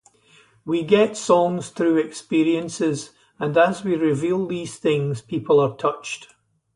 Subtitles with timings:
[0.65, 6.33] We get songs through experiences and as we reveal these things, people are touched.